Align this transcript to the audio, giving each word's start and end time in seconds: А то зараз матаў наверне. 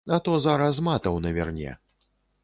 А 0.15 0.17
то 0.27 0.33
зараз 0.45 0.79
матаў 0.87 1.19
наверне. 1.25 1.75